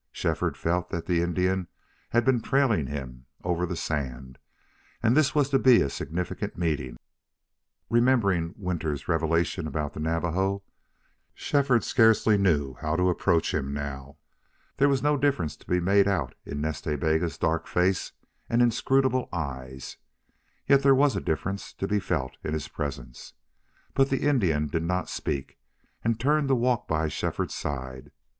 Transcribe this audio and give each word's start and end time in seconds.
Shefford 0.11 0.57
felt 0.57 0.89
that 0.89 1.05
the 1.05 1.21
Indian 1.21 1.67
had 2.09 2.25
been 2.25 2.41
trailing 2.41 2.87
him 2.87 3.27
over 3.43 3.67
the 3.67 3.75
sand, 3.75 4.39
and 5.03 5.13
that 5.15 5.19
this 5.19 5.35
was 5.35 5.47
to 5.49 5.59
be 5.59 5.79
a 5.83 5.91
significant 5.91 6.57
meeting. 6.57 6.97
Remembering 7.87 8.55
Withers's 8.57 9.07
revelation 9.07 9.67
about 9.67 9.93
the 9.93 9.99
Navajo, 9.99 10.63
Shefford 11.35 11.83
scarcely 11.83 12.35
knew 12.35 12.73
how 12.81 12.95
to 12.95 13.09
approach 13.11 13.53
him 13.53 13.75
now. 13.75 14.17
There 14.77 14.89
was 14.89 15.03
no 15.03 15.17
difference 15.17 15.55
to 15.57 15.67
be 15.67 15.79
made 15.79 16.07
out 16.07 16.33
in 16.47 16.61
Nas 16.61 16.81
Ta 16.81 16.95
Bega's 16.95 17.37
dark 17.37 17.67
face 17.67 18.11
and 18.49 18.59
inscrutable 18.59 19.29
eyes, 19.31 19.97
yet 20.67 20.81
there 20.81 20.95
was 20.95 21.15
a 21.15 21.21
difference 21.21 21.73
to 21.73 21.87
be 21.87 21.99
felt 21.99 22.37
in 22.43 22.53
his 22.53 22.67
presence. 22.67 23.33
But 23.93 24.09
the 24.09 24.27
Indian 24.27 24.65
did 24.65 24.81
not 24.81 25.09
speak, 25.09 25.59
and 26.03 26.19
turned 26.19 26.47
to 26.47 26.55
walk 26.55 26.87
by 26.87 27.07
Shefford's 27.07 27.53
side. 27.53 28.09